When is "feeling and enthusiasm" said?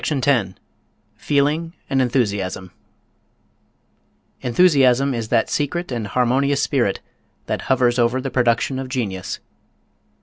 1.17-2.71